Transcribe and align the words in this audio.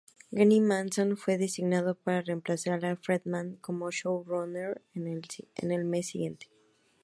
Graeme 0.33 0.61
Manson 0.65 1.15
fue 1.15 1.37
designado 1.37 1.93
para 1.93 2.23
reemplazar 2.23 2.83
a 2.85 2.95
Friedman 2.95 3.57
como 3.57 3.91
showrunner 3.91 4.81
el 4.95 5.85
mes 5.85 6.07
siguiente. 6.07 6.47